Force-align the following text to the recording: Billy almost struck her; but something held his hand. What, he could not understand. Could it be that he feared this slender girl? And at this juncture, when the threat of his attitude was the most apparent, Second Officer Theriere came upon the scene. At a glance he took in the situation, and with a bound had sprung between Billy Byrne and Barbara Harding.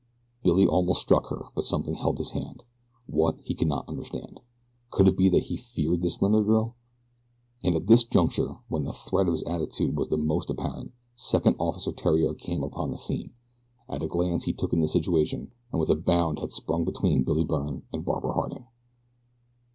Billy 0.41 0.65
almost 0.65 0.99
struck 1.01 1.27
her; 1.29 1.49
but 1.53 1.63
something 1.63 1.93
held 1.93 2.17
his 2.17 2.31
hand. 2.31 2.63
What, 3.05 3.39
he 3.43 3.53
could 3.53 3.67
not 3.67 3.87
understand. 3.87 4.39
Could 4.89 5.07
it 5.07 5.15
be 5.15 5.29
that 5.29 5.43
he 5.43 5.57
feared 5.57 6.01
this 6.01 6.15
slender 6.15 6.43
girl? 6.43 6.75
And 7.63 7.75
at 7.75 7.85
this 7.85 8.03
juncture, 8.03 8.55
when 8.67 8.83
the 8.85 8.93
threat 8.93 9.27
of 9.27 9.33
his 9.33 9.43
attitude 9.43 9.95
was 9.95 10.09
the 10.09 10.17
most 10.17 10.49
apparent, 10.49 10.93
Second 11.15 11.55
Officer 11.59 11.91
Theriere 11.91 12.33
came 12.33 12.63
upon 12.63 12.89
the 12.89 12.97
scene. 12.97 13.35
At 13.87 14.01
a 14.01 14.07
glance 14.07 14.45
he 14.45 14.53
took 14.53 14.73
in 14.73 14.79
the 14.79 14.87
situation, 14.87 15.51
and 15.71 15.79
with 15.79 15.91
a 15.91 15.95
bound 15.95 16.39
had 16.39 16.51
sprung 16.51 16.83
between 16.83 17.23
Billy 17.23 17.43
Byrne 17.43 17.83
and 17.93 18.03
Barbara 18.03 18.33
Harding. 18.33 18.65